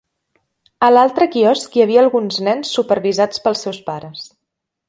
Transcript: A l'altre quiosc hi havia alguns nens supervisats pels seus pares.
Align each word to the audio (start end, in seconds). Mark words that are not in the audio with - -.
A 0.87 0.89
l'altre 0.93 1.27
quiosc 1.35 1.77
hi 1.79 1.85
havia 1.85 2.01
alguns 2.05 2.41
nens 2.49 2.75
supervisats 2.81 3.45
pels 3.47 3.65
seus 3.67 3.83
pares. 3.93 4.29